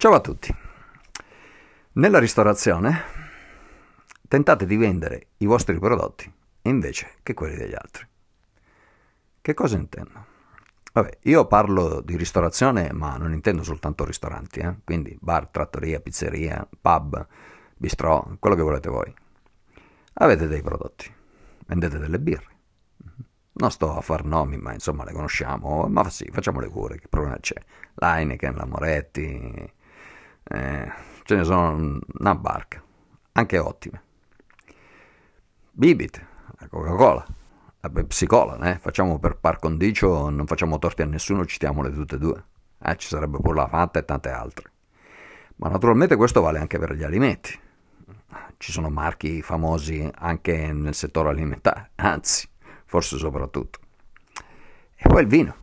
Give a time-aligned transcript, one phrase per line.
[0.00, 0.54] Ciao a tutti.
[1.94, 3.02] Nella ristorazione
[4.28, 6.32] tentate di vendere i vostri prodotti
[6.62, 8.06] invece che quelli degli altri.
[9.40, 10.24] Che cosa intendo?
[10.92, 14.76] Vabbè, io parlo di ristorazione, ma non intendo soltanto ristoranti, eh?
[14.84, 17.26] quindi bar, trattoria, pizzeria, pub,
[17.76, 19.12] bistrò, quello che volete voi.
[20.12, 21.12] Avete dei prodotti,
[21.66, 22.56] vendete delle birre.
[23.54, 27.08] Non sto a far nomi, ma insomma le conosciamo, ma sì, facciamo le cure, che
[27.08, 27.60] problema c'è?
[27.94, 29.72] L'Heineken, la Moretti,
[30.48, 30.92] eh,
[31.24, 32.82] ce ne sono una barca,
[33.32, 34.02] anche ottime.
[35.70, 36.26] Bibit,
[36.58, 37.26] la Coca-Cola,
[37.80, 38.78] la Pepsi Cola, eh?
[38.78, 42.44] facciamo per par condicio, non facciamo torti a nessuno, citiamole tutte e due.
[42.82, 44.72] Eh, ci sarebbe pure la Fanta e tante altre.
[45.56, 47.58] Ma naturalmente questo vale anche per gli alimenti.
[48.56, 52.48] Ci sono marchi famosi anche nel settore alimentare, anzi,
[52.86, 53.78] forse soprattutto.
[54.96, 55.54] E poi il vino,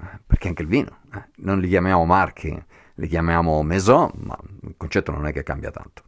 [0.00, 1.28] eh, perché anche il vino, eh?
[1.36, 2.60] non li chiamiamo marchi,
[3.00, 6.02] li chiamiamo maison, ma il concetto non è che cambia tanto.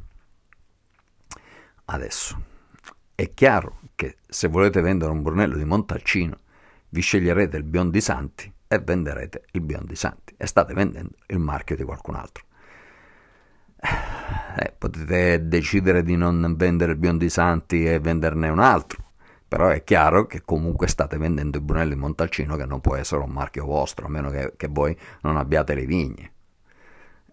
[1.86, 2.42] Adesso,
[3.14, 6.36] è chiaro che se volete vendere un Brunello di Montalcino,
[6.90, 11.76] vi sceglierete il Biondi Santi e venderete il Biondi Santi e state vendendo il marchio
[11.76, 12.44] di qualcun altro.
[14.54, 19.12] Eh, potete decidere di non vendere il Biondi Santi e venderne un altro,
[19.48, 23.22] però è chiaro che comunque state vendendo il Brunello di Montalcino che non può essere
[23.22, 26.32] un marchio vostro, a meno che, che voi non abbiate le vigne.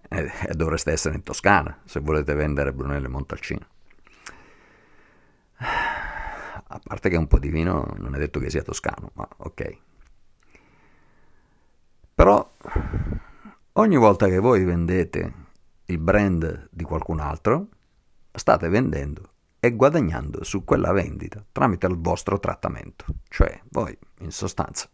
[0.09, 3.67] E, e dovreste essere in Toscana se volete vendere Brunello Montalcino
[6.71, 9.77] a parte che un po' di vino non è detto che sia toscano, ma ok.
[12.13, 12.55] Però
[13.73, 15.33] ogni volta che voi vendete
[15.85, 17.67] il brand di qualcun altro,
[18.31, 23.05] state vendendo e guadagnando su quella vendita tramite il vostro trattamento.
[23.27, 24.87] Cioè voi, in sostanza,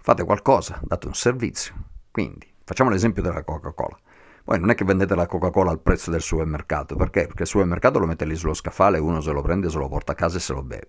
[0.00, 1.90] fate qualcosa, date un servizio.
[2.10, 3.98] Quindi, facciamo l'esempio della Coca-Cola.
[4.44, 7.26] Poi non è che vendete la Coca-Cola al prezzo del supermercato, perché?
[7.26, 10.12] Perché il supermercato lo mette lì sullo scaffale, uno se lo prende, se lo porta
[10.12, 10.88] a casa e se lo beve.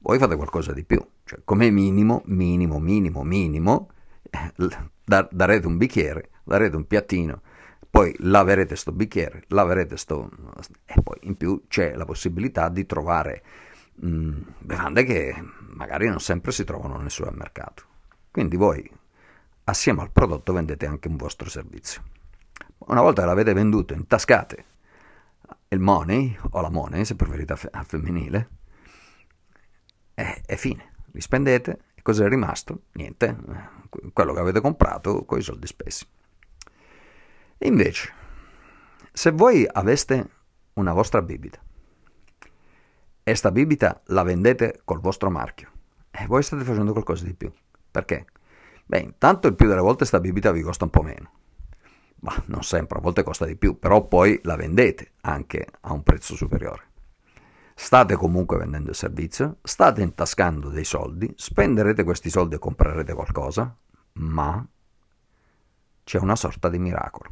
[0.00, 3.90] Voi fate qualcosa di più, cioè come minimo, minimo, minimo, minimo,
[4.30, 4.52] eh,
[5.30, 7.42] darete un bicchiere, darete un piattino,
[7.90, 10.30] poi laverete sto bicchiere, laverete sto...
[10.84, 13.42] e poi in più c'è la possibilità di trovare
[13.96, 15.34] mh, mm, bevande che
[15.74, 17.84] magari non sempre si trovano nel supermercato.
[18.30, 18.88] Quindi voi,
[19.70, 22.02] assieme al prodotto, vendete anche un vostro servizio.
[22.78, 24.64] Una volta che l'avete venduto, intascate
[25.68, 28.48] il money, o la money se preferite a femminile,
[30.14, 30.92] è, è fine.
[31.12, 32.82] Li spendete cosa è rimasto?
[32.92, 33.36] Niente,
[34.12, 36.06] quello che avete comprato con i soldi spesi.
[37.58, 38.12] Invece,
[39.12, 40.28] se voi aveste
[40.74, 41.60] una vostra bibita
[43.22, 45.70] e sta bibita la vendete col vostro marchio,
[46.10, 47.52] e voi state facendo qualcosa di più.
[47.90, 48.26] Perché?
[48.90, 51.30] Beh, intanto il più delle volte sta bibita vi costa un po' meno
[52.20, 56.02] ma non sempre, a volte costa di più, però poi la vendete anche a un
[56.02, 56.88] prezzo superiore.
[57.74, 63.74] State comunque vendendo il servizio, state intascando dei soldi, spenderete questi soldi e comprerete qualcosa,
[64.14, 64.66] ma
[66.04, 67.30] c'è una sorta di miracolo.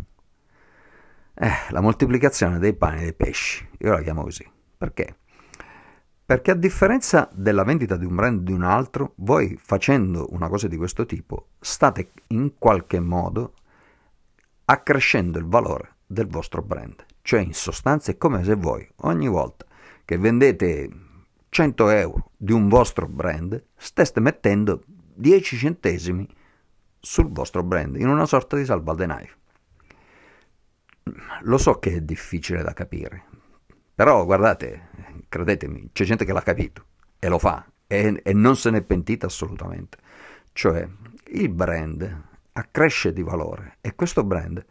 [1.35, 4.51] Eh, la moltiplicazione dei pani e dei pesci, io la chiamo così.
[4.79, 5.19] Perché?
[6.29, 10.69] Perché a differenza della vendita di un brand di un altro, voi facendo una cosa
[10.69, 13.55] di questo tipo state in qualche modo
[14.67, 17.03] accrescendo il valore del vostro brand.
[17.23, 19.65] Cioè in sostanza è come se voi ogni volta
[20.05, 20.91] che vendete
[21.49, 26.29] 100 euro di un vostro brand steste mettendo 10 centesimi
[27.01, 29.33] sul vostro brand in una sorta di salvadenaio.
[31.45, 33.25] Lo so che è difficile da capire,
[33.95, 36.85] però guardate, credetemi, c'è gente che l'ha capito
[37.19, 39.99] e lo fa e, e non se ne è pentita assolutamente.
[40.53, 40.89] Cioè
[41.33, 42.23] il brand
[42.53, 44.65] accresce di valore e questo brand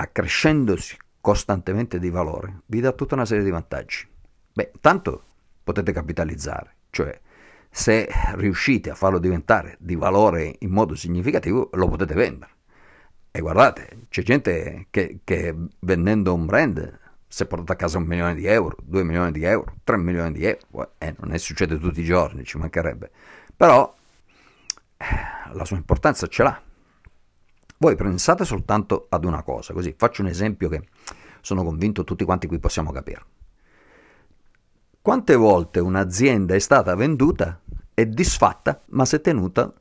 [0.00, 4.06] accrescendosi costantemente di valore vi dà tutta una serie di vantaggi.
[4.52, 5.22] Beh, tanto
[5.62, 7.18] potete capitalizzare, cioè
[7.70, 12.52] se riuscite a farlo diventare di valore in modo significativo lo potete vendere.
[13.30, 16.98] E guardate, c'è gente che, che vendendo un brand
[17.28, 20.32] si è portato a casa un milione di euro, due milioni di euro, tre milioni
[20.32, 23.10] di euro, eh, non è succede tutti i giorni, ci mancherebbe.
[23.54, 23.94] Però
[25.52, 26.62] la sua importanza ce l'ha.
[27.76, 30.82] Voi pensate soltanto ad una cosa, così faccio un esempio che
[31.42, 33.24] sono convinto tutti quanti qui possiamo capire.
[35.00, 37.60] Quante volte un'azienda è stata venduta
[37.94, 39.72] e disfatta, ma si è tenuta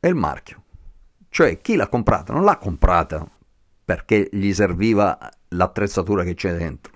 [0.00, 0.62] il marchio?
[1.28, 3.26] Cioè chi l'ha comprata non l'ha comprata
[3.84, 5.18] perché gli serviva
[5.48, 6.92] l'attrezzatura che c'è dentro,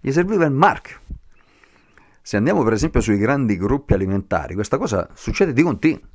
[0.00, 0.98] gli serviva il marchio.
[2.22, 6.08] Se andiamo per esempio sui grandi gruppi alimentari, questa cosa succede di continuo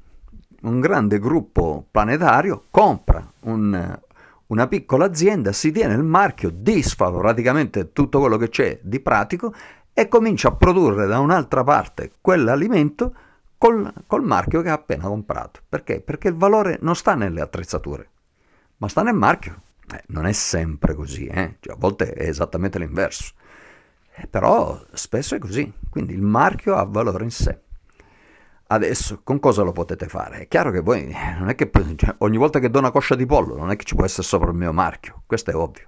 [0.65, 3.99] un grande gruppo planetario compra un,
[4.47, 9.53] una piccola azienda si tiene il marchio, disfa praticamente tutto quello che c'è di pratico
[9.93, 13.13] e comincia a produrre da un'altra parte quell'alimento
[13.57, 15.61] col, col marchio che ha appena comprato.
[15.67, 16.01] Perché?
[16.01, 18.09] Perché il valore non sta nelle attrezzature,
[18.77, 19.61] ma sta nel marchio.
[19.93, 21.57] Eh, non è sempre così, eh?
[21.59, 23.33] cioè, a volte è esattamente l'inverso.
[24.17, 27.59] Eh, però spesso è così, quindi il marchio ha valore in sé.
[28.67, 30.39] Adesso con cosa lo potete fare?
[30.39, 33.25] È chiaro che voi non è che cioè, ogni volta che do una coscia di
[33.25, 35.87] pollo non è che ci può essere sopra il mio marchio, questo è ovvio.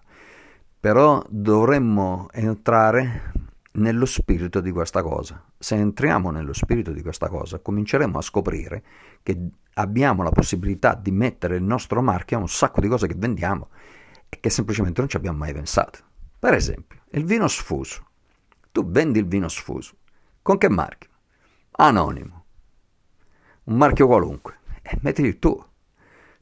[0.80, 3.32] Però dovremmo entrare
[3.78, 5.44] nello spirito di questa cosa.
[5.58, 8.84] Se entriamo nello spirito di questa cosa, cominceremo a scoprire
[9.24, 13.16] che abbiamo la possibilità di mettere il nostro marchio a un sacco di cose che
[13.18, 13.70] vendiamo
[14.30, 16.00] e che semplicemente non ci abbiamo mai pensato.
[16.40, 18.06] Per esempio, il vino sfuso.
[18.78, 19.96] Tu vendi il vino sfuso.
[20.40, 21.10] Con che marchio?
[21.72, 22.46] Anonimo.
[23.64, 24.60] Un marchio qualunque.
[24.84, 25.70] E mettiti il tuo.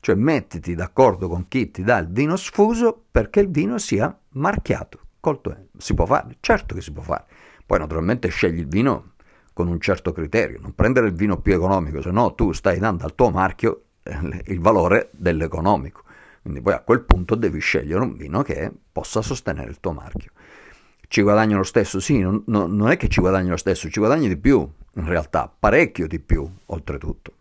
[0.02, 5.00] Cioè mettiti d'accordo con chi ti dà il vino sfuso perché il vino sia marchiato.
[5.22, 6.36] Colto Si può fare?
[6.42, 7.24] Certo che si può fare.
[7.66, 9.14] Poi naturalmente scegli il vino
[9.54, 13.06] con un certo criterio, non prendere il vino più economico, se no tu stai dando
[13.06, 16.04] al tuo marchio eh, il valore dell'economico.
[16.42, 20.32] Quindi poi a quel punto devi scegliere un vino che possa sostenere il tuo marchio.
[21.16, 22.02] Ci guadagni lo stesso?
[22.02, 25.50] Sì, non, non è che ci guadagni lo stesso, ci guadagni di più, in realtà,
[25.58, 27.32] parecchio di più, oltretutto.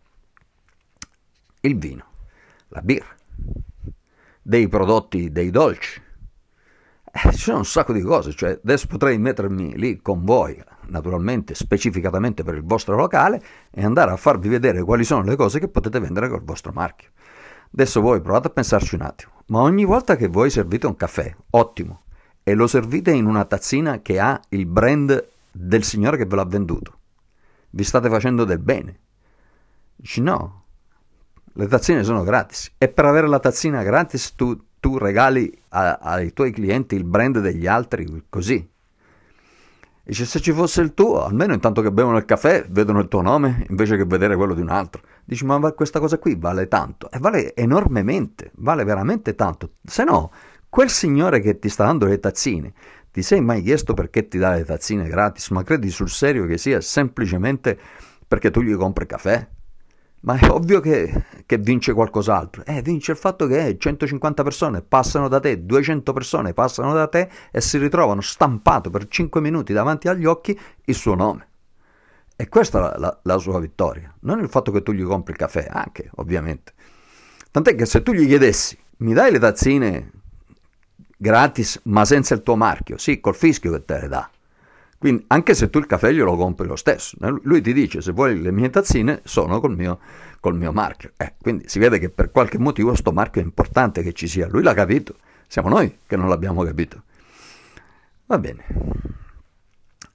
[1.58, 2.04] Il vino,
[2.68, 3.12] la birra,
[4.40, 6.00] dei prodotti, dei dolci.
[7.02, 11.56] Eh, ci sono un sacco di cose, cioè adesso potrei mettermi lì con voi, naturalmente
[11.56, 13.42] specificatamente per il vostro locale,
[13.72, 17.08] e andare a farvi vedere quali sono le cose che potete vendere col vostro marchio.
[17.72, 21.34] Adesso voi provate a pensarci un attimo, ma ogni volta che voi servite un caffè,
[21.50, 22.03] ottimo,
[22.44, 26.44] e lo servite in una tazzina che ha il brand del signore che ve l'ha
[26.44, 26.98] venduto.
[27.70, 28.98] Vi state facendo del bene.
[29.96, 30.64] Dici no,
[31.54, 36.32] le tazzine sono gratis e per avere la tazzina gratis tu, tu regali a, ai
[36.32, 38.70] tuoi clienti il brand degli altri così.
[40.06, 43.22] Dice se ci fosse il tuo, almeno intanto che bevono il caffè vedono il tuo
[43.22, 45.00] nome invece che vedere quello di un altro.
[45.24, 49.76] Dici ma questa cosa qui vale tanto e vale enormemente, vale veramente tanto.
[49.82, 50.30] Se no
[50.74, 52.72] Quel signore che ti sta dando le tazzine,
[53.12, 55.50] ti sei mai chiesto perché ti dà le tazzine gratis?
[55.50, 57.78] Ma credi sul serio che sia semplicemente
[58.26, 59.46] perché tu gli compri caffè?
[60.22, 62.64] Ma è ovvio che, che, vince qualcos'altro.
[62.64, 67.28] Eh, vince il fatto che 150 persone passano da te, 200 persone passano da te
[67.52, 71.48] e si ritrovano stampato per 5 minuti davanti agli occhi il suo nome.
[72.34, 74.12] E questa è la, la, la sua vittoria.
[74.22, 76.72] Non il fatto che tu gli compri il caffè, anche, ovviamente.
[77.52, 80.10] Tant'è che se tu gli chiedessi, mi dai le tazzine
[81.16, 84.30] gratis ma senza il tuo marchio, sì, col fischio che te le dà.
[85.04, 88.40] Quindi anche se tu il caffè glielo compri lo stesso, lui ti dice se vuoi
[88.40, 89.98] le mie tazzine sono col mio,
[90.40, 91.12] col mio marchio.
[91.18, 94.48] Eh, quindi si vede che per qualche motivo questo marchio è importante che ci sia,
[94.48, 95.16] lui l'ha capito,
[95.46, 97.02] siamo noi che non l'abbiamo capito.
[98.24, 98.64] Va bene,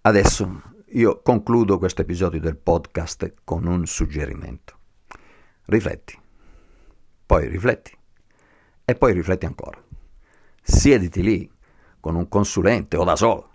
[0.01, 0.61] adesso
[0.93, 4.73] io concludo questo episodio del podcast con un suggerimento.
[5.65, 6.17] Rifletti,
[7.27, 7.95] poi rifletti
[8.85, 9.79] e poi rifletti ancora
[10.61, 11.49] siediti lì
[11.99, 13.49] con un consulente o da solo,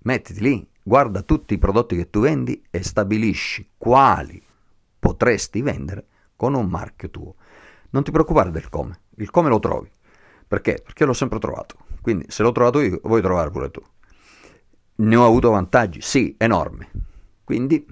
[0.00, 4.42] mettiti lì, guarda tutti i prodotti che tu vendi e stabilisci quali
[4.98, 7.34] potresti vendere con un marchio tuo.
[7.90, 9.90] Non ti preoccupare del come, il come lo trovi.
[10.46, 10.80] Perché?
[10.82, 11.76] Perché l'ho sempre trovato.
[12.00, 13.82] Quindi se l'ho trovato io, vuoi trovare pure tu.
[14.96, 16.00] Ne ho avuto vantaggi?
[16.00, 16.88] Sì, enormi.
[17.44, 17.86] Quindi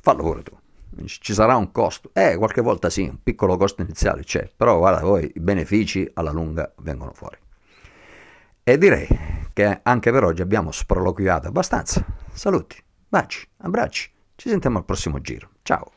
[0.00, 0.56] fallo pure tu.
[1.04, 2.10] Ci sarà un costo?
[2.12, 6.32] Eh, qualche volta sì, un piccolo costo iniziale c'è, però guarda, poi i benefici alla
[6.32, 7.36] lunga vengono fuori.
[8.68, 9.06] E direi
[9.52, 12.04] che anche per oggi abbiamo sproloquiato abbastanza.
[12.32, 14.10] Saluti, baci, abbracci.
[14.34, 15.50] Ci sentiamo al prossimo giro.
[15.62, 15.95] Ciao.